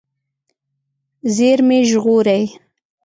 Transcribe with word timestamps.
زېرمې 1.35 1.79
ژغورئ. 1.89 2.43